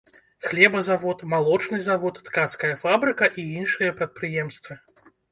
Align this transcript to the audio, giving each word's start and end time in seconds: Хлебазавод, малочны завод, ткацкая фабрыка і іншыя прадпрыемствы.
Хлебазавод, 0.45 1.19
малочны 1.33 1.77
завод, 1.87 2.15
ткацкая 2.29 2.71
фабрыка 2.83 3.25
і 3.43 3.45
іншыя 3.59 3.91
прадпрыемствы. 3.99 4.79